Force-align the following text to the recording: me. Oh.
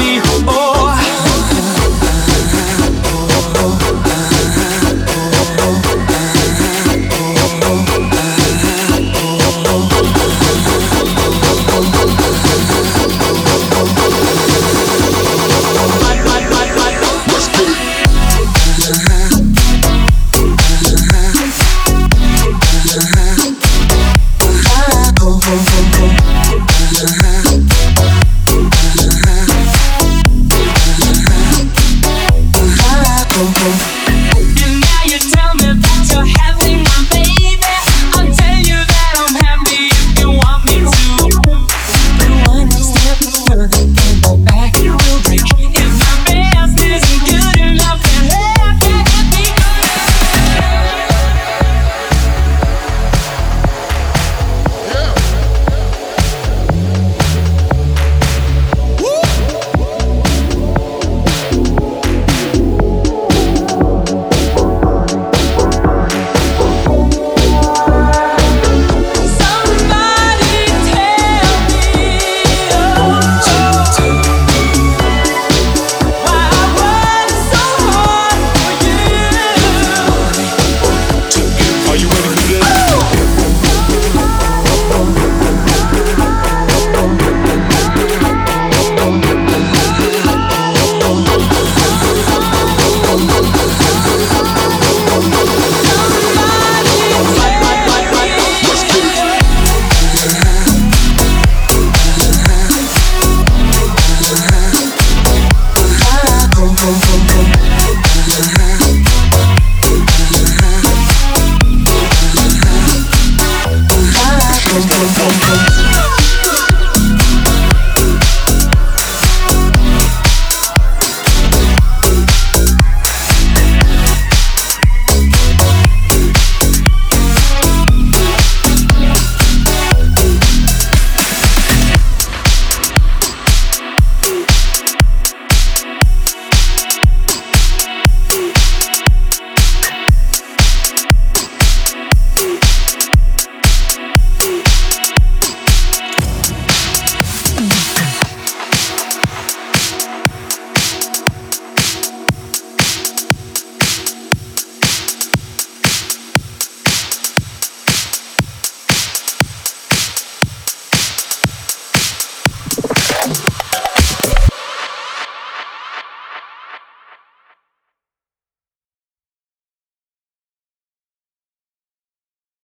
me. 0.00 0.20
Oh. 0.48 0.69